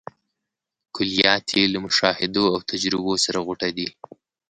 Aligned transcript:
کلیات 0.95 1.45
یې 1.57 1.63
له 1.73 1.79
مشاهدو 1.85 2.43
او 2.53 2.59
تجربو 2.71 3.13
سره 3.25 3.37
غوټه 3.45 3.69
دي. 3.77 3.89